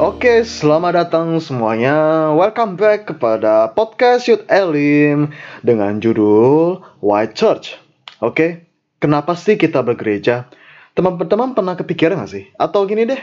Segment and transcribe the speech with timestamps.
[0.00, 2.32] Oke, selamat datang semuanya.
[2.32, 5.28] Welcome back kepada podcast Youth Elim
[5.60, 7.76] dengan judul White Church.
[8.24, 8.64] Oke,
[8.96, 10.48] kenapa sih kita bergereja?
[10.96, 12.48] Teman-teman pernah kepikiran gak sih?
[12.56, 13.20] Atau gini deh,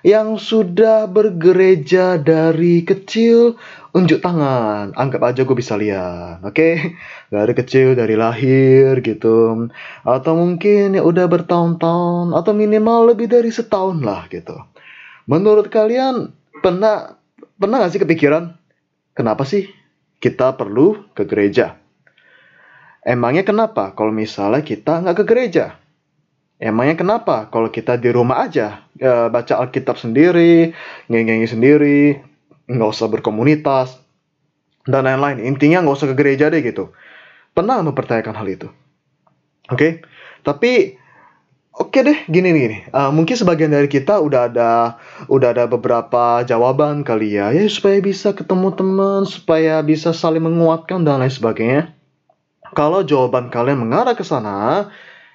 [0.00, 3.60] yang sudah bergereja dari kecil,
[3.92, 4.96] unjuk tangan.
[4.96, 6.96] Anggap aja gue bisa lihat, oke?
[7.28, 9.68] Dari kecil, dari lahir gitu.
[10.08, 14.56] Atau mungkin ya udah bertahun-tahun, atau minimal lebih dari setahun lah gitu.
[15.24, 17.16] Menurut kalian pernah
[17.56, 18.56] pernah gak sih kepikiran
[19.16, 19.70] kenapa sih
[20.20, 21.80] kita perlu ke gereja?
[23.04, 25.76] Emangnya kenapa kalau misalnya kita nggak ke gereja?
[26.56, 30.72] Emangnya kenapa kalau kita di rumah aja ya, baca Alkitab sendiri,
[31.12, 32.16] ngengengi sendiri,
[32.64, 34.00] nggak usah berkomunitas
[34.88, 35.44] dan lain-lain.
[35.44, 36.96] Intinya nggak usah ke gereja deh gitu.
[37.52, 38.68] Pernah mempertanyakan hal itu?
[39.68, 39.92] Oke, okay?
[40.40, 40.96] tapi
[41.74, 42.78] Oke deh, gini gini.
[42.94, 44.94] Uh, mungkin sebagian dari kita udah ada
[45.26, 51.02] udah ada beberapa jawaban kali ya, ya supaya bisa ketemu teman, supaya bisa saling menguatkan
[51.02, 51.90] dan lain sebagainya.
[52.78, 54.86] Kalau jawaban kalian mengarah ke sana,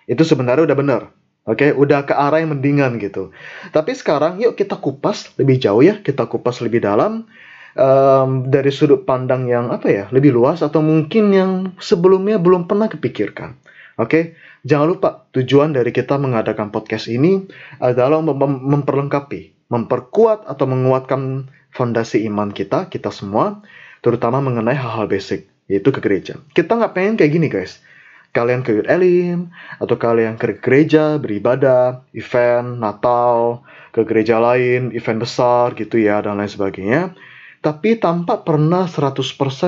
[0.07, 1.01] itu sebenarnya udah benar.
[1.43, 1.69] Oke, okay?
[1.75, 3.35] udah ke arah yang mendingan gitu.
[3.75, 7.27] Tapi sekarang yuk kita kupas lebih jauh ya, kita kupas lebih dalam
[7.75, 11.51] um, dari sudut pandang yang apa ya, lebih luas atau mungkin yang
[11.83, 13.59] sebelumnya belum pernah kepikirkan.
[13.99, 14.23] Oke, okay?
[14.63, 17.43] Jangan lupa, tujuan dari kita mengadakan podcast ini
[17.83, 23.59] adalah mem memperlengkapi, memperkuat atau menguatkan fondasi iman kita, kita semua,
[23.99, 26.39] terutama mengenai hal-hal basic, yaitu ke gereja.
[26.55, 27.83] Kita nggak pengen kayak gini guys.
[28.31, 29.51] Kalian ke Elim,
[29.83, 36.39] atau kalian ke gereja, beribadah, event, Natal, ke gereja lain, event besar gitu ya, dan
[36.39, 37.19] lain sebagainya.
[37.59, 39.19] Tapi tanpa pernah 100%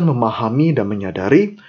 [0.08, 1.60] memahami dan menyadari,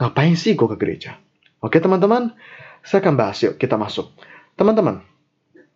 [0.00, 1.20] ngapain sih gue ke gereja?
[1.60, 2.32] Oke teman-teman,
[2.80, 4.08] saya akan bahas yuk kita masuk.
[4.56, 5.04] Teman-teman,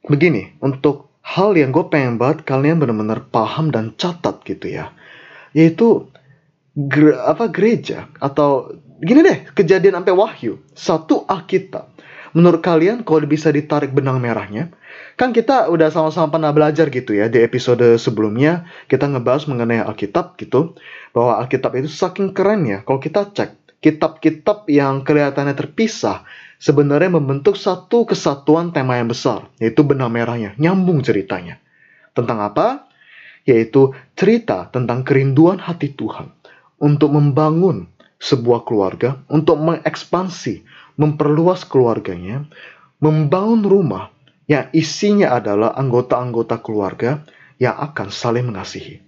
[0.09, 4.97] begini, untuk hal yang gue pengen banget kalian benar-benar paham dan catat gitu ya.
[5.53, 6.09] Yaitu
[6.77, 10.61] gere, apa gereja atau gini deh, kejadian sampai wahyu.
[10.73, 11.93] Satu Alkitab.
[12.35, 14.75] Menurut kalian kalau bisa ditarik benang merahnya,
[15.15, 20.35] kan kita udah sama-sama pernah belajar gitu ya di episode sebelumnya kita ngebahas mengenai Alkitab
[20.43, 20.75] gitu
[21.15, 26.25] bahwa Alkitab itu saking keren ya kalau kita cek kitab-kitab yang kelihatannya terpisah
[26.57, 31.61] sebenarnya membentuk satu kesatuan tema yang besar, yaitu benang merahnya, nyambung ceritanya.
[32.17, 32.89] Tentang apa?
[33.45, 36.33] Yaitu cerita tentang kerinduan hati Tuhan
[36.81, 40.65] untuk membangun sebuah keluarga, untuk mengekspansi,
[40.97, 42.49] memperluas keluarganya,
[43.05, 44.09] membangun rumah
[44.49, 47.21] yang isinya adalah anggota-anggota keluarga
[47.61, 49.05] yang akan saling mengasihi.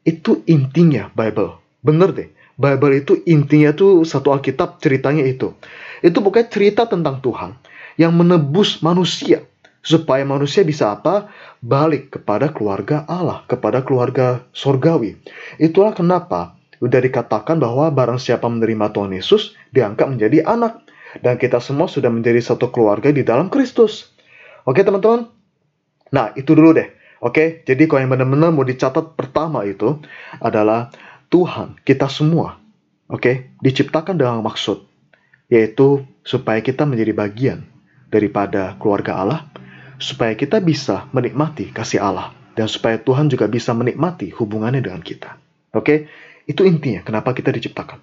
[0.00, 1.60] Itu intinya Bible.
[1.84, 2.37] Bener deh.
[2.58, 5.54] Bible itu intinya tuh satu Alkitab ceritanya itu.
[6.02, 7.54] Itu bukan cerita tentang Tuhan
[7.94, 9.46] yang menebus manusia
[9.78, 11.30] supaya manusia bisa apa?
[11.62, 15.14] Balik kepada keluarga Allah, kepada keluarga sorgawi.
[15.62, 20.82] Itulah kenapa udah dikatakan bahwa barang siapa menerima Tuhan Yesus diangkat menjadi anak
[21.22, 24.10] dan kita semua sudah menjadi satu keluarga di dalam Kristus.
[24.66, 25.30] Oke teman-teman?
[26.10, 26.90] Nah itu dulu deh.
[27.18, 29.98] Oke, jadi kalau yang benar-benar mau dicatat pertama itu
[30.38, 30.94] adalah
[31.28, 32.56] Tuhan kita semua,
[33.12, 34.88] oke, okay, diciptakan dengan maksud,
[35.52, 37.58] yaitu supaya kita menjadi bagian
[38.08, 39.40] daripada keluarga Allah,
[40.00, 45.36] supaya kita bisa menikmati kasih Allah, dan supaya Tuhan juga bisa menikmati hubungannya dengan kita.
[45.76, 45.98] Oke, okay?
[46.48, 48.00] itu intinya kenapa kita diciptakan.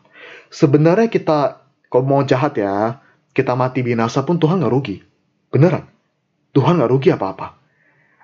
[0.54, 3.02] Sebenarnya kita, kalau mau jahat ya,
[3.34, 5.02] kita mati binasa pun Tuhan nggak rugi.
[5.50, 5.90] Beneran.
[6.54, 7.58] Tuhan nggak rugi apa-apa.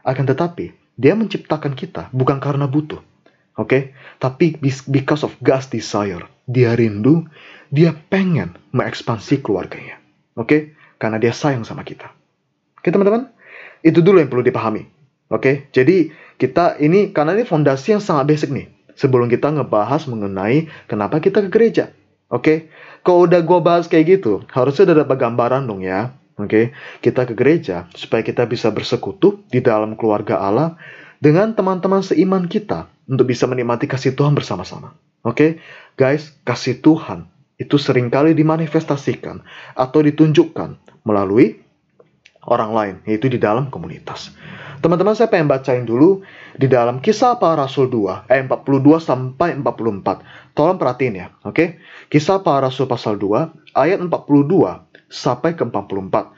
[0.06, 3.11] Akan tetapi, dia menciptakan kita bukan karena butuh.
[3.60, 3.82] Oke, okay?
[4.16, 4.56] tapi
[4.88, 7.28] because of God's desire, dia rindu,
[7.68, 10.00] dia pengen mengekspansi keluarganya.
[10.40, 10.62] Oke, okay?
[10.96, 12.08] karena dia sayang sama kita.
[12.80, 13.28] Oke, okay, teman-teman,
[13.84, 14.88] itu dulu yang perlu dipahami.
[15.28, 15.56] Oke, okay?
[15.76, 18.72] jadi kita ini karena ini fondasi yang sangat basic nih.
[18.96, 21.92] Sebelum kita ngebahas mengenai kenapa kita ke gereja.
[22.32, 22.58] Oke, okay?
[23.04, 26.16] kalau udah gue bahas kayak gitu, harusnya udah dapat gambaran dong ya.
[26.40, 26.66] Oke, okay?
[27.04, 30.80] kita ke gereja supaya kita bisa bersekutu di dalam keluarga Allah
[31.22, 34.98] dengan teman-teman seiman kita untuk bisa menikmati kasih Tuhan bersama-sama.
[35.22, 35.50] Oke, okay?
[35.94, 37.30] guys, kasih Tuhan
[37.62, 39.46] itu sering kali dimanifestasikan
[39.78, 41.62] atau ditunjukkan melalui
[42.50, 44.34] orang lain, yaitu di dalam komunitas.
[44.82, 46.26] Teman-teman saya pengen bacain dulu
[46.58, 50.58] di dalam kisah para rasul 2, ayat 42 sampai 44.
[50.58, 51.54] Tolong perhatiin ya, oke?
[51.54, 51.68] Okay?
[52.10, 54.10] Kisah para rasul pasal 2, ayat 42
[55.06, 56.34] sampai ke 44.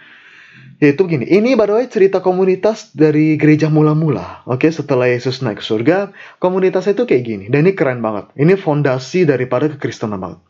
[0.83, 4.43] Yaitu begini, ini by the cerita komunitas dari gereja mula-mula.
[4.43, 6.11] Oke, setelah Yesus naik ke surga,
[6.43, 7.45] komunitas itu kayak gini.
[7.47, 8.35] Dan ini keren banget.
[8.35, 10.43] Ini fondasi daripada kekristenan banget.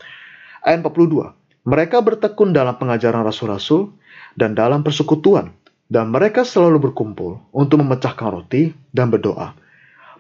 [0.66, 1.38] Ayat 42.
[1.70, 3.94] Mereka bertekun dalam pengajaran rasul-rasul
[4.34, 5.54] dan dalam persekutuan.
[5.86, 9.54] Dan mereka selalu berkumpul untuk memecahkan roti dan berdoa.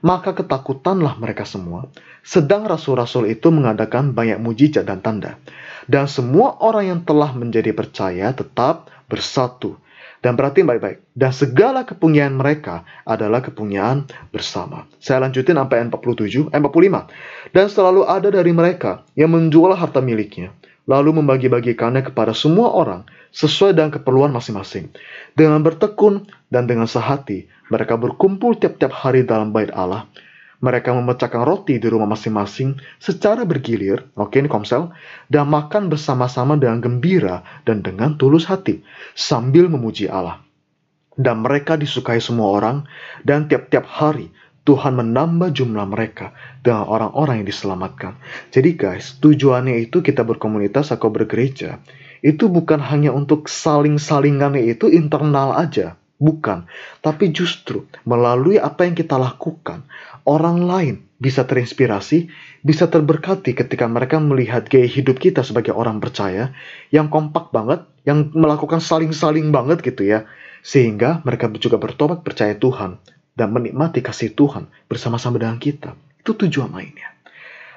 [0.06, 1.89] Maka ketakutanlah mereka semua.
[2.21, 5.41] Sedang rasul-rasul itu mengadakan banyak mujizat dan tanda.
[5.89, 9.77] Dan semua orang yang telah menjadi percaya tetap bersatu.
[10.24, 11.13] Dan berarti baik-baik.
[11.13, 14.88] Dan segala kepunyaan mereka adalah kepunyaan bersama.
[14.98, 17.51] Saya lanjutin sampai ayat 47, ayat 45.
[17.51, 20.56] Dan selalu ada dari mereka yang menjual harta miliknya.
[20.88, 23.04] Lalu membagi-bagikannya kepada semua orang
[23.36, 24.95] sesuai dengan keperluan masing-masing.
[25.36, 30.07] Dengan bertekun dan dengan sehati, mereka berkumpul tiap-tiap hari dalam bait Allah.
[30.63, 34.95] Mereka memecahkan roti di rumah masing-masing secara bergilir, oke ini komsel,
[35.27, 38.80] dan makan bersama-sama dengan gembira dan dengan tulus hati,
[39.12, 40.39] sambil memuji Allah.
[41.19, 42.88] Dan mereka disukai semua orang,
[43.27, 44.31] dan tiap-tiap hari
[44.63, 46.31] Tuhan menambah jumlah mereka
[46.63, 48.15] dengan orang-orang yang diselamatkan.
[48.48, 51.83] Jadi guys, tujuannya itu kita berkomunitas atau bergereja,
[52.24, 56.71] itu bukan hanya untuk saling-salingannya itu internal aja, Bukan,
[57.04, 59.83] tapi justru melalui apa yang kita lakukan,
[60.24, 62.28] orang lain bisa terinspirasi,
[62.64, 66.52] bisa terberkati ketika mereka melihat gaya hidup kita sebagai orang percaya
[66.92, 70.28] yang kompak banget, yang melakukan saling-saling banget gitu ya.
[70.64, 73.00] Sehingga mereka juga bertobat percaya Tuhan
[73.36, 75.96] dan menikmati kasih Tuhan bersama-sama dengan kita.
[76.20, 77.12] Itu tujuan lainnya.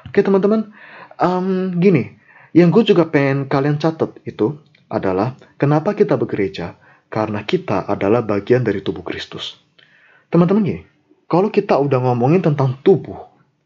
[0.06, 0.70] Oke teman-teman,
[1.18, 2.14] um, gini,
[2.54, 6.78] yang gue juga pengen kalian catat itu adalah kenapa kita begereja
[7.10, 9.58] karena kita adalah bagian dari tubuh Kristus.
[10.30, 10.82] Teman-teman gini,
[11.26, 13.18] kalau kita udah ngomongin tentang tubuh,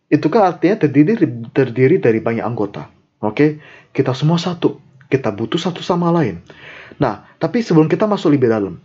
[0.08, 1.14] itu kan artinya terdiri
[1.52, 2.88] terdiri dari banyak anggota.
[3.20, 3.60] Oke,
[3.92, 4.80] kita semua satu.
[5.10, 6.40] Kita butuh satu sama lain.
[6.96, 8.80] Nah, tapi sebelum kita masuk lebih dalam,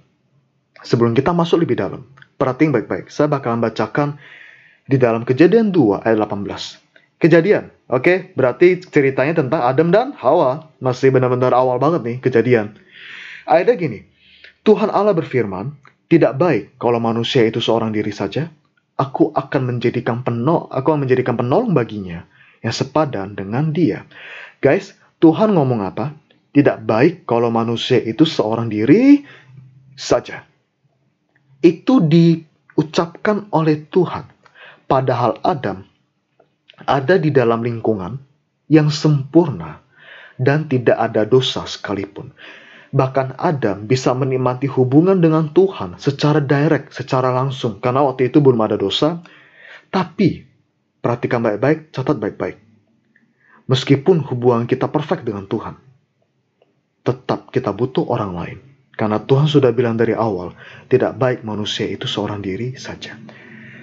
[0.83, 2.03] sebelum kita masuk lebih dalam,
[2.35, 3.07] perhatiin baik-baik.
[3.07, 4.19] Saya bakalan bacakan
[4.85, 6.83] di dalam Kejadian 2 ayat 18.
[7.15, 10.67] Kejadian, oke, berarti ceritanya tentang Adam dan Hawa.
[10.83, 12.75] Masih benar-benar awal banget nih kejadian.
[13.47, 13.99] Ayatnya gini,
[14.67, 15.73] Tuhan Allah berfirman,
[16.11, 18.51] tidak baik kalau manusia itu seorang diri saja.
[18.95, 22.23] Aku akan menjadikan penol, aku akan menjadikan penolong baginya
[22.63, 24.07] yang sepadan dengan dia.
[24.63, 26.15] Guys, Tuhan ngomong apa?
[26.55, 29.27] Tidak baik kalau manusia itu seorang diri
[29.99, 30.47] saja.
[31.59, 34.31] Itu diucapkan oleh Tuhan.
[34.87, 35.83] Padahal Adam
[36.87, 38.15] ada di dalam lingkungan
[38.71, 39.83] yang sempurna
[40.39, 42.31] dan tidak ada dosa sekalipun.
[42.95, 47.83] Bahkan Adam bisa menikmati hubungan dengan Tuhan secara direct, secara langsung.
[47.83, 49.19] Karena waktu itu belum ada dosa.
[49.91, 50.39] Tapi,
[51.03, 52.55] perhatikan baik-baik, catat baik-baik.
[53.67, 55.75] Meskipun hubungan kita perfect dengan Tuhan,
[57.03, 58.57] tetap kita butuh orang lain.
[58.95, 60.55] Karena Tuhan sudah bilang dari awal,
[60.87, 63.19] tidak baik manusia itu seorang diri saja.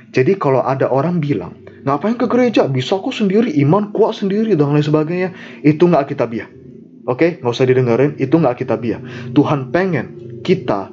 [0.08, 4.72] Jadi kalau ada orang bilang, ngapain ke gereja, bisa aku sendiri, iman kuat sendiri, dan
[4.72, 6.61] lain sebagainya, itu nggak kita biar
[7.02, 7.30] Oke, okay?
[7.42, 9.00] nggak usah didengarin, itu nggak kita biar.
[9.34, 10.90] Tuhan pengen kita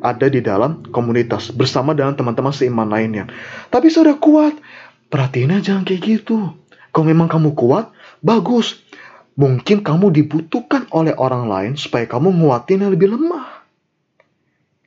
[0.00, 3.28] ada di dalam komunitas bersama dengan teman-teman seiman lainnya.
[3.68, 4.56] Tapi sudah kuat,
[5.12, 6.56] perhatiin aja kayak gitu.
[6.90, 7.92] Kalau memang kamu kuat,
[8.24, 8.80] bagus.
[9.36, 13.60] Mungkin kamu dibutuhkan oleh orang lain supaya kamu nguatin yang lebih lemah.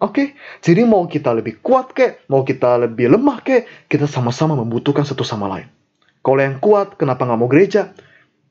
[0.03, 0.27] Oke, okay?
[0.59, 5.23] jadi mau kita lebih kuat kek, mau kita lebih lemah kek, kita sama-sama membutuhkan satu
[5.23, 5.71] sama lain.
[6.19, 7.95] Kalau yang kuat, kenapa nggak mau gereja?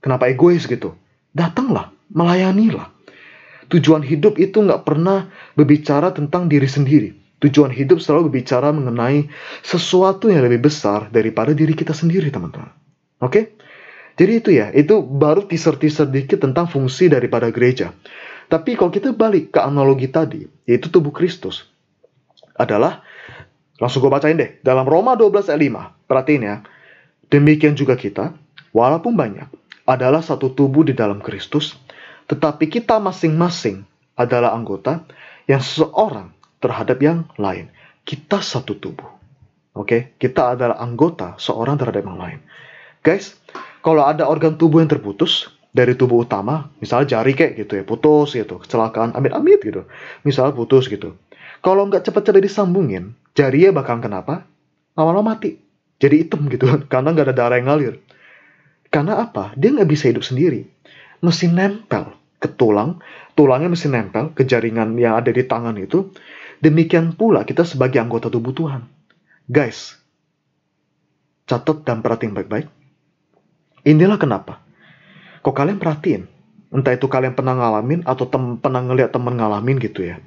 [0.00, 0.96] Kenapa egois gitu?
[1.36, 2.92] Datanglah, melayanilah.
[3.72, 7.10] Tujuan hidup itu nggak pernah berbicara tentang diri sendiri.
[7.42, 9.26] Tujuan hidup selalu berbicara mengenai
[9.66, 12.70] sesuatu yang lebih besar daripada diri kita sendiri, teman-teman.
[13.18, 13.26] Oke?
[13.26, 13.44] Okay?
[14.12, 17.96] Jadi itu ya, itu baru teaser-teaser dikit tentang fungsi daripada gereja.
[18.46, 21.64] Tapi kalau kita balik ke analogi tadi, yaitu tubuh Kristus,
[22.52, 23.00] adalah,
[23.80, 25.60] langsung gue bacain deh, dalam Roma 12 ayat
[26.04, 26.56] 5, perhatiin ya,
[27.32, 28.36] demikian juga kita,
[28.76, 29.48] walaupun banyak,
[29.88, 31.80] adalah satu tubuh di dalam Kristus,
[32.28, 33.86] tetapi kita masing-masing
[34.18, 35.02] adalah anggota
[35.48, 36.30] yang seseorang
[36.62, 37.68] terhadap yang lain.
[38.02, 39.08] Kita satu tubuh.
[39.72, 40.00] Oke, okay?
[40.20, 42.38] kita adalah anggota seorang terhadap yang lain.
[43.00, 43.34] Guys,
[43.80, 48.36] kalau ada organ tubuh yang terputus dari tubuh utama, misalnya jari kayak gitu ya, putus
[48.36, 49.88] gitu, kecelakaan, amit-amit gitu.
[50.28, 51.16] Misalnya putus gitu.
[51.64, 54.44] Kalau nggak cepat-cepat disambungin, jarinya bakal kenapa?
[54.92, 55.56] Lama-lama mati.
[55.96, 57.94] Jadi hitam gitu kan, karena nggak ada darah yang ngalir.
[58.92, 59.56] Karena apa?
[59.56, 60.68] Dia nggak bisa hidup sendiri.
[61.22, 62.98] Mesin nempel ke tulang,
[63.38, 66.10] tulangnya mesti nempel ke jaringan yang ada di tangan itu.
[66.58, 68.86] Demikian pula kita sebagai anggota tubuh Tuhan.
[69.46, 69.98] Guys,
[71.46, 72.66] catat dan perhatiin baik-baik.
[73.82, 74.62] Inilah kenapa.
[75.42, 76.22] Kok kalian perhatiin,
[76.70, 80.22] entah itu kalian pernah ngalamin atau tem pernah ngeliat temen ngalamin gitu ya.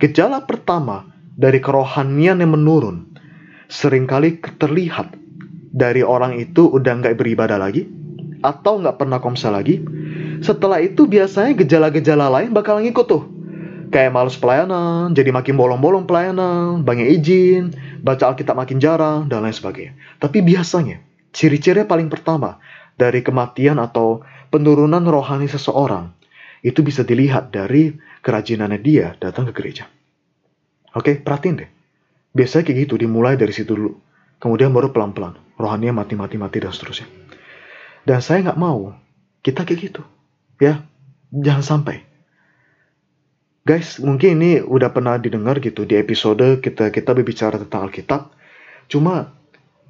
[0.00, 1.04] Gejala pertama
[1.36, 3.12] dari kerohanian yang menurun
[3.68, 5.12] sering kali terlihat
[5.74, 7.84] dari orang itu udah nggak beribadah lagi
[8.40, 9.84] atau nggak pernah komsel lagi
[10.40, 13.24] setelah itu biasanya gejala-gejala lain bakal ngikut tuh.
[13.94, 17.70] kayak males pelayanan, jadi makin bolong-bolong pelayanan, banyak izin,
[18.02, 19.94] baca Alkitab makin jarang, dan lain sebagainya.
[20.18, 20.98] Tapi biasanya,
[21.30, 22.58] ciri-ciri paling pertama
[22.98, 26.10] dari kematian atau penurunan rohani seseorang,
[26.66, 29.86] itu bisa dilihat dari kerajinannya dia datang ke gereja.
[30.98, 31.70] Oke, perhatiin deh.
[32.34, 33.94] Biasanya kayak gitu, dimulai dari situ dulu.
[34.42, 37.06] Kemudian baru pelan-pelan, rohaninya mati-mati-mati dan seterusnya.
[38.02, 38.90] Dan saya nggak mau
[39.38, 40.02] kita kayak gitu.
[40.64, 40.80] Ya,
[41.28, 42.00] jangan sampai
[43.64, 48.32] Guys, mungkin ini udah pernah didengar gitu di episode kita kita berbicara tentang Alkitab.
[48.92, 49.32] Cuma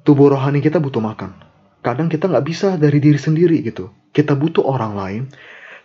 [0.07, 1.35] tubuh rohani kita butuh makan.
[1.83, 3.91] Kadang kita nggak bisa dari diri sendiri gitu.
[4.15, 5.21] Kita butuh orang lain,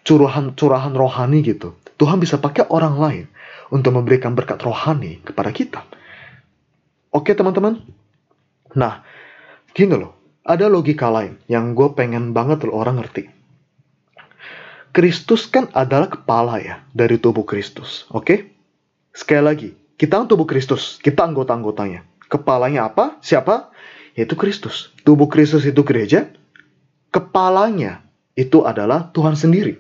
[0.07, 1.75] curahan curahan rohani gitu.
[1.99, 3.27] Tuhan bisa pakai orang lain
[3.75, 5.83] untuk memberikan berkat rohani kepada kita.
[7.11, 7.83] Oke teman-teman.
[8.79, 9.03] Nah,
[9.75, 10.15] gini loh.
[10.47, 13.40] Ada logika lain yang gue pengen banget loh orang ngerti
[14.91, 18.11] Kristus kan adalah kepala ya dari tubuh Kristus.
[18.11, 18.51] Oke?
[19.15, 22.03] Sekali lagi, kita tubuh Kristus, kita anggota-anggotanya.
[22.27, 23.19] Kepalanya apa?
[23.23, 23.71] Siapa?
[24.19, 24.91] Yaitu Kristus.
[25.07, 26.31] Tubuh Kristus itu gereja.
[27.15, 28.03] Kepalanya
[28.35, 29.79] itu adalah Tuhan sendiri.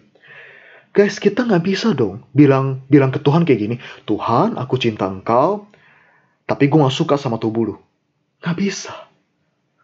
[0.90, 3.76] Guys, kita nggak bisa dong bilang bilang ke Tuhan kayak gini.
[4.06, 5.70] Tuhan, aku cinta engkau,
[6.46, 7.76] tapi gue gak suka sama tubuh lu.
[8.42, 8.94] Gak bisa.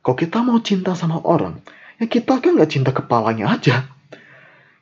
[0.03, 1.63] Kalau kita mau cinta sama orang,
[2.03, 3.96] ya kita kan nggak cinta kepalanya aja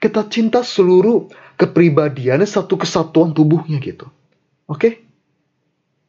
[0.04, 4.12] kita cinta seluruh kepribadiannya satu kesatuan tubuhnya gitu.
[4.68, 4.76] Oke?
[4.76, 4.92] Okay?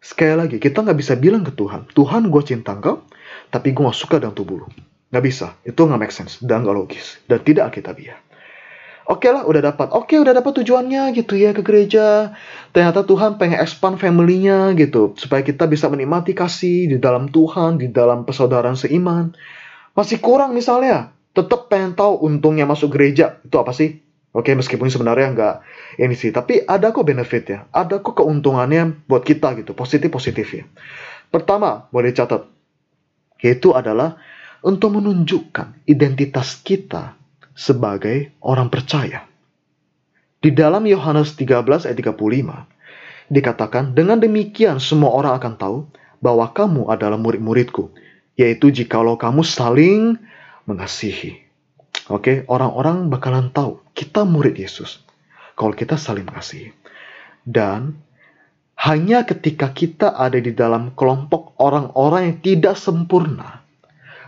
[0.03, 3.07] Sekali lagi, kita nggak bisa bilang ke Tuhan, Tuhan gue cinta engkau,
[3.49, 4.67] tapi gue gak suka dengan tubuh lu.
[5.09, 8.19] Nggak bisa, itu nggak make sense, dan nggak logis, dan tidak alkitabiah.
[9.07, 9.87] Oke okay lah, udah dapat.
[9.95, 12.33] Oke, okay, udah dapat tujuannya gitu ya ke gereja.
[12.73, 17.89] Ternyata Tuhan pengen expand family-nya gitu, supaya kita bisa menikmati kasih di dalam Tuhan, di
[17.93, 19.31] dalam persaudaraan seiman.
[19.95, 24.00] Masih kurang misalnya, tetap pengen tahu untungnya masuk gereja itu apa sih?
[24.36, 25.56] Oke, meskipun sebenarnya nggak
[26.04, 30.63] ini sih, tapi ada kok benefit ya, ada kok keuntungannya buat kita gitu, positif-positif ya.
[31.32, 32.44] Pertama, boleh catat,
[33.39, 34.20] yaitu adalah
[34.60, 37.15] untuk menunjukkan identitas kita
[37.56, 39.24] sebagai orang percaya.
[40.44, 45.77] Di dalam Yohanes 13 ayat 35, dikatakan, dengan demikian semua orang akan tahu
[46.20, 47.88] bahwa kamu adalah murid-muridku,
[48.36, 50.20] yaitu jikalau kamu saling
[50.65, 51.41] mengasihi.
[52.05, 52.38] Oke, okay?
[52.45, 55.01] orang-orang bakalan tahu kita murid Yesus
[55.57, 56.75] kalau kita saling mengasihi.
[57.45, 57.98] Dan
[58.75, 63.65] hanya ketika kita ada di dalam kelompok orang-orang yang tidak sempurna,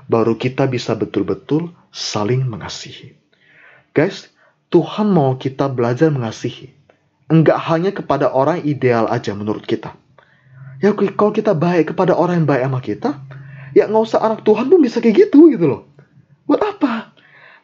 [0.08, 3.14] baru kita bisa betul-betul saling mengasihi.
[3.92, 4.32] Guys,
[4.72, 6.72] Tuhan mau kita belajar mengasihi.
[7.28, 9.92] Enggak hanya kepada orang ideal aja menurut kita.
[10.80, 13.10] Ya kalau kita baik kepada orang yang baik sama kita,
[13.76, 15.82] ya nggak usah anak Tuhan pun bisa kayak gitu gitu loh.
[16.48, 17.12] Buat apa?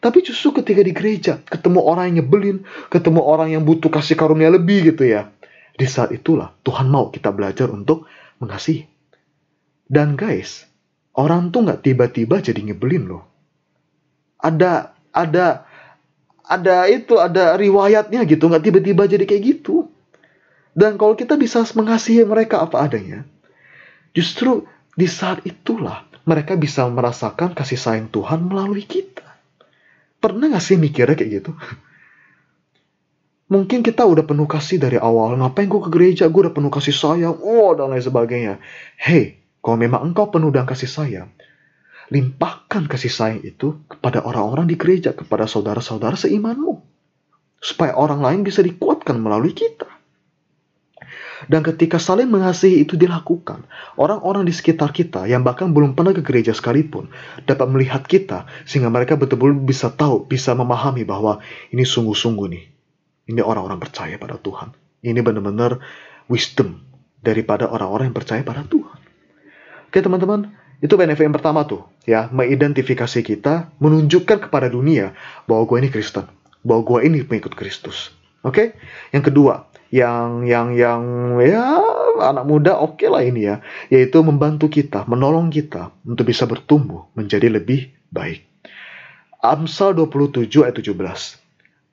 [0.03, 4.51] Tapi justru ketika di gereja, ketemu orang yang nyebelin, ketemu orang yang butuh kasih karunia
[4.51, 5.31] lebih gitu ya.
[5.73, 8.05] Di saat itulah Tuhan mau kita belajar untuk
[8.43, 8.83] mengasihi.
[9.87, 10.67] Dan guys,
[11.15, 13.23] orang tuh nggak tiba-tiba jadi nyebelin loh.
[14.43, 15.63] Ada, ada,
[16.43, 19.87] ada itu, ada riwayatnya gitu, nggak tiba-tiba jadi kayak gitu.
[20.75, 23.23] Dan kalau kita bisa mengasihi mereka apa adanya,
[24.11, 24.67] justru
[24.99, 29.27] di saat itulah mereka bisa merasakan kasih sayang Tuhan melalui kita.
[30.23, 31.51] Pernah gak sih mikirnya kayak gitu?
[33.51, 35.37] Mungkin kita udah penuh kasih dari awal.
[35.37, 36.25] Ngapain gue ke gereja?
[36.31, 37.37] Gue udah penuh kasih sayang.
[37.37, 38.57] Oh, dan lain sebagainya.
[38.97, 41.29] Hei, kalau memang engkau penuh dengan kasih sayang,
[42.09, 46.81] limpahkan kasih sayang itu kepada orang-orang di gereja, kepada saudara-saudara seimanmu.
[47.61, 49.92] Supaya orang lain bisa dikuatkan melalui kita.
[51.47, 53.67] Dan ketika saling mengasihi itu dilakukan,
[53.99, 57.11] orang-orang di sekitar kita yang bahkan belum pernah ke gereja sekalipun
[57.43, 62.63] dapat melihat kita sehingga mereka betul-betul bisa tahu, bisa memahami bahwa ini sungguh-sungguh nih.
[63.33, 64.75] Ini orang-orang percaya pada Tuhan.
[65.03, 65.79] Ini benar-benar
[66.31, 66.83] wisdom
[67.23, 68.99] daripada orang-orang yang percaya pada Tuhan.
[69.87, 70.51] Oke teman-teman,
[70.83, 75.15] itu benefit yang pertama tuh, ya, mengidentifikasi kita, menunjukkan kepada dunia
[75.47, 76.27] bahwa gue ini Kristen,
[76.59, 78.11] bahwa gue ini pengikut Kristus.
[78.43, 78.75] Oke,
[79.15, 81.01] yang kedua, yang yang yang
[81.37, 81.77] ya
[82.17, 83.61] anak muda oke okay lah ini ya,
[83.93, 88.41] yaitu membantu kita, menolong kita untuk bisa bertumbuh menjadi lebih baik.
[89.37, 90.97] Amsal 27 ayat 17.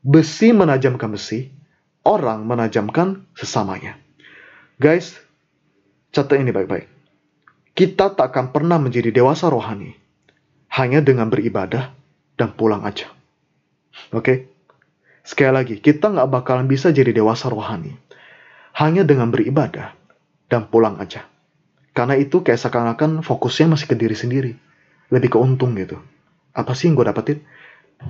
[0.01, 1.53] Besi menajamkan besi,
[2.09, 4.01] orang menajamkan sesamanya.
[4.81, 5.21] Guys,
[6.09, 6.89] catat ini baik-baik.
[7.77, 9.93] Kita tak akan pernah menjadi dewasa rohani
[10.73, 11.93] hanya dengan beribadah
[12.41, 13.13] dan pulang aja.
[14.15, 14.25] Oke?
[14.25, 14.37] Okay?
[15.21, 17.93] Sekali lagi, kita nggak bakalan bisa jadi dewasa rohani.
[18.77, 19.93] Hanya dengan beribadah
[20.49, 21.27] dan pulang aja.
[21.93, 24.53] Karena itu kayak seakan-akan fokusnya masih ke diri sendiri.
[25.11, 25.99] Lebih ke untung gitu.
[26.55, 27.39] Apa sih yang gue dapetin?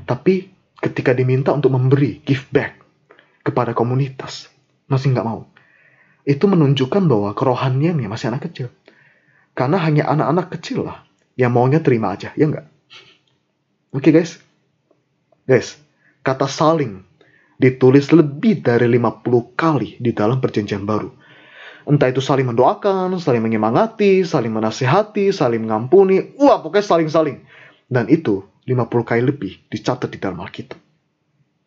[0.06, 0.48] Tapi
[0.78, 2.78] ketika diminta untuk memberi, give back
[3.42, 4.48] kepada komunitas,
[4.86, 5.48] masih nggak mau.
[6.28, 8.68] itu menunjukkan bahwa kerohaniannya masih anak kecil.
[9.56, 11.02] Karena hanya anak-anak kecil lah
[11.34, 12.68] yang maunya terima aja, ya enggak?
[13.90, 14.38] Oke okay, guys.
[15.48, 15.80] Guys,
[16.20, 17.04] kata saling
[17.60, 21.12] ditulis lebih dari 50 kali di dalam perjanjian baru.
[21.84, 26.36] Entah itu saling mendoakan, saling menyemangati, saling menasihati, saling mengampuni.
[26.40, 27.40] Wah, pokoknya saling-saling.
[27.88, 30.78] Dan itu 50 kali lebih dicatat di dalam Alkitab.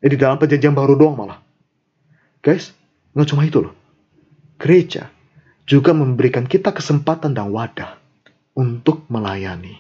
[0.04, 1.40] Eh, di dalam perjanjian baru doang malah.
[2.44, 2.76] Guys,
[3.16, 3.74] nggak cuma itu loh.
[4.60, 5.12] Gereja
[5.64, 8.00] juga memberikan kita kesempatan dan wadah
[8.56, 9.80] untuk melayani.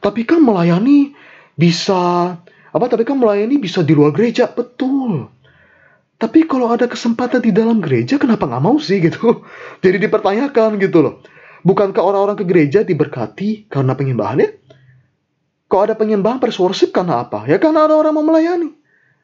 [0.00, 1.12] Tapi kan melayani
[1.58, 2.34] bisa
[2.78, 5.26] apa tapi kan melayani bisa di luar gereja, betul.
[6.18, 9.42] Tapi kalau ada kesempatan di dalam gereja, kenapa nggak mau sih gitu?
[9.84, 11.14] Jadi dipertanyakan gitu loh.
[11.62, 14.54] Bukankah orang-orang ke gereja diberkati karena penyembahannya?
[15.68, 17.44] Kok ada penyembahan worship karena apa?
[17.44, 18.72] Ya karena ada orang mau melayani.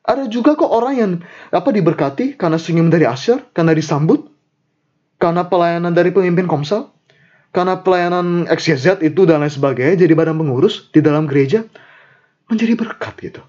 [0.04, 1.12] Ada juga kok orang yang
[1.48, 4.28] apa diberkati karena senyum dari asyar, karena disambut,
[5.16, 6.92] karena pelayanan dari pemimpin komsel,
[7.56, 11.64] karena pelayanan XYZ itu dan lain sebagainya jadi badan pengurus di dalam gereja
[12.48, 13.42] menjadi berkat gitu.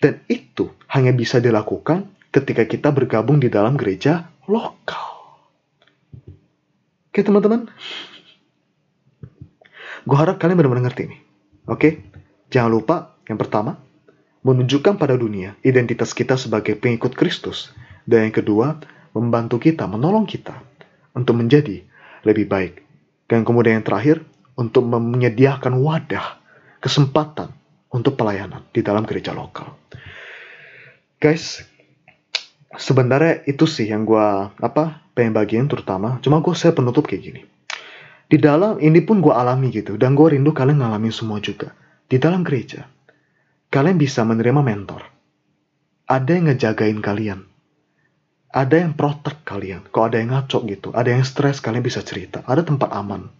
[0.00, 5.14] Dan itu hanya bisa dilakukan ketika kita bergabung di dalam gereja lokal.
[7.14, 7.70] Oke teman-teman,
[10.02, 11.18] gue harap kalian benar-benar ngerti ini.
[11.70, 12.02] Oke,
[12.50, 12.96] jangan lupa
[13.30, 13.78] yang pertama,
[14.44, 17.72] menunjukkan pada dunia identitas kita sebagai pengikut Kristus.
[18.04, 18.82] Dan yang kedua,
[19.16, 20.60] membantu kita, menolong kita
[21.16, 21.80] untuk menjadi
[22.26, 22.74] lebih baik.
[23.30, 24.20] Dan kemudian yang terakhir,
[24.58, 26.36] untuk menyediakan wadah,
[26.84, 27.54] kesempatan
[27.94, 29.70] untuk pelayanan di dalam gereja lokal.
[31.22, 31.62] Guys,
[32.74, 36.18] sebenarnya itu sih yang gue apa pengen bagian terutama.
[36.18, 37.42] Cuma gue saya penutup kayak gini.
[38.26, 41.70] Di dalam ini pun gue alami gitu dan gue rindu kalian ngalamin semua juga.
[42.10, 42.84] Di dalam gereja,
[43.70, 45.06] kalian bisa menerima mentor.
[46.04, 47.40] Ada yang ngejagain kalian.
[48.54, 49.88] Ada yang protek kalian.
[49.88, 52.44] Kalau ada yang ngaco gitu, ada yang stres, kalian bisa cerita.
[52.44, 53.32] Ada tempat aman.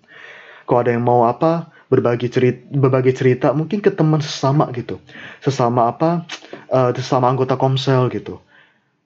[0.64, 4.98] Kalau ada yang mau apa, berbagi cerita berbagi cerita mungkin ke teman sesama gitu.
[5.38, 6.26] Sesama apa
[6.74, 8.42] uh, sesama anggota komsel gitu.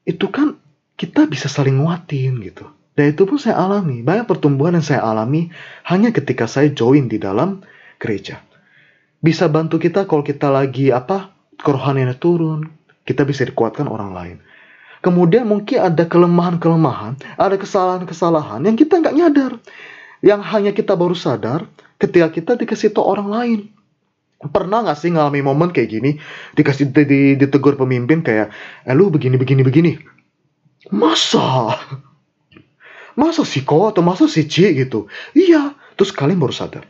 [0.08, 0.56] Itu kan
[0.96, 2.64] kita bisa saling nguatin gitu.
[2.96, 4.00] Dan itu pun saya alami.
[4.00, 5.52] Banyak pertumbuhan yang saya alami
[5.86, 7.60] hanya ketika saya join di dalam
[8.00, 8.40] gereja.
[9.20, 12.72] Bisa bantu kita kalau kita lagi apa kerohaniannya turun
[13.04, 14.36] kita bisa dikuatkan orang lain.
[14.98, 19.52] Kemudian mungkin ada kelemahan-kelemahan ada kesalahan-kesalahan yang kita nggak nyadar.
[20.18, 23.60] Yang hanya kita baru sadar ketika kita dikasih tau orang lain.
[24.38, 26.10] Pernah gak sih ngalami momen kayak gini,
[26.54, 28.54] dikasih di, ditegur pemimpin kayak,
[28.86, 29.98] eh lu begini, begini, begini.
[30.94, 31.74] Masa?
[33.18, 35.10] Masa si Ko atau masa si C gitu?
[35.34, 36.86] Iya, terus kalian baru sadar.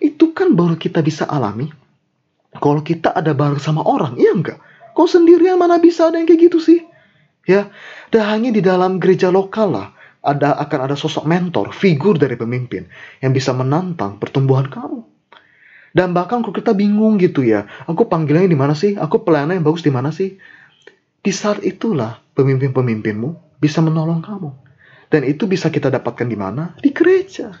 [0.00, 1.68] Itu kan baru kita bisa alami
[2.60, 4.58] kalau kita ada bareng sama orang, iya enggak?
[4.96, 6.80] Kau sendirian mana bisa ada yang kayak gitu sih?
[7.46, 7.70] Ya,
[8.10, 9.88] dan hanya di dalam gereja lokal lah
[10.26, 12.90] ada akan ada sosok mentor, figur dari pemimpin
[13.22, 15.06] yang bisa menantang pertumbuhan kamu.
[15.94, 18.98] Dan bahkan kalau kita bingung gitu ya, aku panggilannya di mana sih?
[18.98, 20.36] Aku pelayanan yang bagus di mana sih?
[21.22, 24.50] Di saat itulah pemimpin-pemimpinmu bisa menolong kamu.
[25.08, 26.76] Dan itu bisa kita dapatkan di mana?
[26.76, 27.54] Di gereja.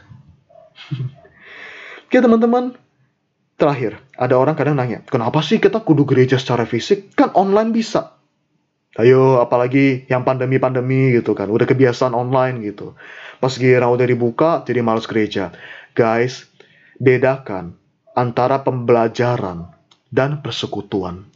[2.06, 2.76] Oke teman-teman,
[3.56, 7.16] terakhir, ada orang kadang nanya, kenapa sih kita kudu gereja secara fisik?
[7.16, 8.15] Kan online bisa.
[8.96, 12.94] Ayo, apalagi yang pandemi-pandemi gitu kan, udah kebiasaan online gitu.
[13.42, 15.52] Pas giliran udah dibuka, jadi males gereja.
[15.92, 16.46] Guys,
[16.96, 17.76] bedakan
[18.16, 19.68] antara pembelajaran
[20.08, 21.28] dan persekutuan.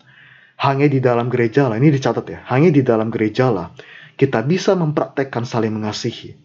[0.61, 3.73] Hanya di dalam gereja lah, ini dicatat ya, hanya di dalam gereja lah
[4.21, 6.37] kita bisa mempraktekkan saling mengasihi,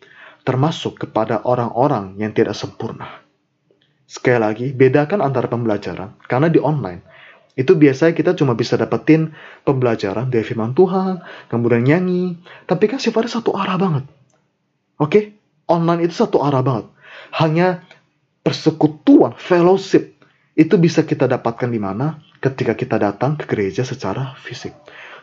[0.47, 3.19] termasuk kepada orang-orang yang tidak sempurna.
[4.07, 7.03] Sekali lagi, bedakan antara pembelajaran, karena di online,
[7.55, 9.31] itu biasanya kita cuma bisa dapetin
[9.63, 12.35] pembelajaran dari firman Tuhan, kemudian nyanyi,
[12.67, 14.03] tapi kan sifatnya satu arah banget.
[14.99, 15.07] Oke?
[15.07, 15.23] Okay?
[15.71, 16.91] Online itu satu arah banget.
[17.39, 17.81] Hanya
[18.43, 20.19] persekutuan, fellowship,
[20.53, 22.19] itu bisa kita dapatkan di mana?
[22.43, 24.75] Ketika kita datang ke gereja secara fisik.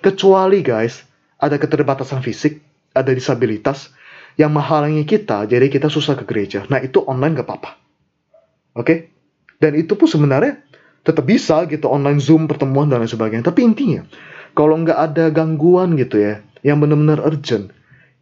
[0.03, 1.05] Kecuali guys,
[1.37, 2.65] ada keterbatasan fisik,
[2.97, 3.93] ada disabilitas,
[4.41, 6.65] yang menghalangi kita, jadi kita susah ke gereja.
[6.73, 7.71] Nah itu online gak apa-apa.
[8.81, 8.85] Oke?
[8.85, 8.99] Okay?
[9.61, 10.65] Dan itu pun sebenarnya
[11.03, 13.47] tetap bisa gitu online zoom pertemuan dan lain sebagainya.
[13.47, 14.07] Tapi intinya
[14.55, 17.75] kalau nggak ada gangguan gitu ya yang benar-benar urgent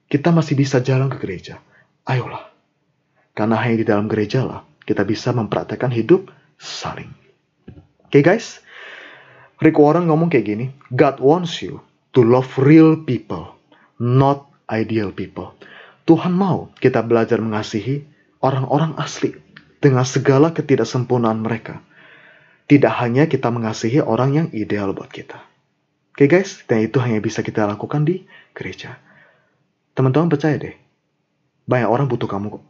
[0.09, 1.61] kita masih bisa jalan ke gereja.
[2.09, 2.51] Ayolah.
[3.37, 7.13] Karena hanya di dalam gereja lah kita bisa mempraktekkan hidup saling.
[8.11, 8.59] Oke okay, guys?
[9.61, 10.67] Rick Warren ngomong kayak gini
[10.97, 11.85] God wants you
[12.17, 13.61] to love real people
[14.01, 15.53] not ideal people.
[16.09, 18.03] Tuhan mau kita belajar mengasihi
[18.41, 19.37] orang-orang asli
[19.79, 21.85] dengan segala ketidaksempurnaan mereka
[22.71, 25.43] tidak hanya kita mengasihi orang yang ideal buat kita.
[26.15, 28.23] Oke okay guys, dan itu hanya bisa kita lakukan di
[28.55, 28.95] gereja.
[29.99, 30.79] Teman-teman percaya deh,
[31.67, 32.65] banyak orang butuh kamu kok.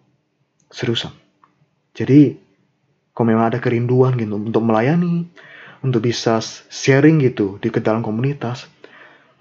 [0.72, 1.12] Seriusan.
[1.92, 2.32] Jadi,
[3.12, 5.28] kalau memang ada kerinduan gitu untuk melayani,
[5.84, 6.40] untuk bisa
[6.72, 8.72] sharing gitu di ke dalam komunitas,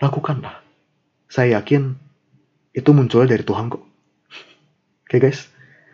[0.04, 0.60] lakukanlah.
[1.32, 1.96] Saya yakin
[2.76, 3.80] itu munculnya dari Tuhan kok.
[3.80, 3.88] Oke
[5.08, 5.48] okay, guys,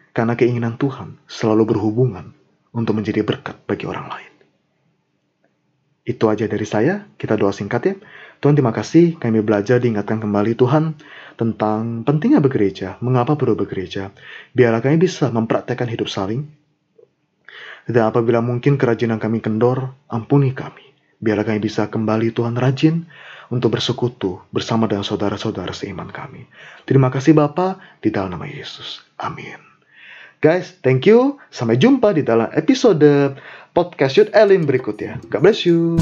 [0.10, 2.34] karena keinginan Tuhan selalu berhubungan
[2.74, 4.35] untuk menjadi berkat bagi orang lain.
[6.06, 7.96] Itu aja dari saya, kita doa singkat ya.
[8.38, 10.94] Tuhan terima kasih kami belajar diingatkan kembali Tuhan
[11.34, 14.14] tentang pentingnya bergereja, mengapa perlu bergereja.
[14.54, 16.46] Biarlah kami bisa mempraktekkan hidup saling.
[17.90, 20.94] Dan apabila mungkin kerajinan kami kendor, ampuni kami.
[21.18, 23.10] Biarlah kami bisa kembali Tuhan rajin
[23.50, 26.46] untuk bersekutu bersama dengan saudara-saudara seiman kami.
[26.86, 29.02] Terima kasih Bapa di dalam nama Yesus.
[29.18, 29.58] Amin.
[30.42, 31.42] Guys, thank you.
[31.50, 33.34] Sampai jumpa di dalam episode
[33.76, 35.20] podcast Youth Elim berikutnya.
[35.28, 36.00] God bless you.